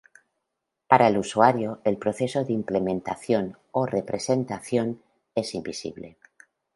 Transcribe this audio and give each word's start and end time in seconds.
Para 0.87 1.09
el 1.09 1.19
usuario, 1.19 1.79
el 1.83 1.99
proceso 1.99 2.43
de 2.43 2.53
implementación 2.53 3.59
o 3.71 3.85
representación 3.85 4.99
es 5.35 5.53
invisible. 5.53 6.17